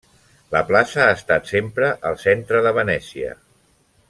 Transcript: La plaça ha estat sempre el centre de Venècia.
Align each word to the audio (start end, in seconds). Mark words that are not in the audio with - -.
La 0.55 0.61
plaça 0.69 1.03
ha 1.03 1.11
estat 1.17 1.51
sempre 1.51 1.91
el 2.11 2.19
centre 2.25 2.65
de 2.69 2.75
Venècia. 2.83 3.35